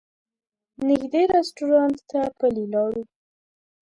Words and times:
نږدې 0.87 1.21
رسټورانټ 1.33 1.97
ته 2.09 2.21
پلي 2.39 2.65
لاړو. 2.73 3.03